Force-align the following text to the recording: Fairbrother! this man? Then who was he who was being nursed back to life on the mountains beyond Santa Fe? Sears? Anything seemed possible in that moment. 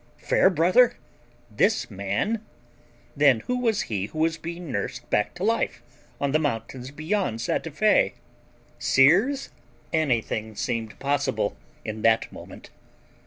Fairbrother! 0.17 0.95
this 1.51 1.91
man? 1.91 2.43
Then 3.15 3.41
who 3.41 3.59
was 3.59 3.81
he 3.81 4.07
who 4.07 4.17
was 4.17 4.35
being 4.35 4.71
nursed 4.71 5.07
back 5.11 5.35
to 5.35 5.43
life 5.43 5.83
on 6.19 6.31
the 6.31 6.39
mountains 6.39 6.89
beyond 6.89 7.39
Santa 7.39 7.69
Fe? 7.69 8.15
Sears? 8.79 9.49
Anything 9.93 10.55
seemed 10.55 10.97
possible 10.97 11.55
in 11.85 12.01
that 12.01 12.31
moment. 12.31 12.71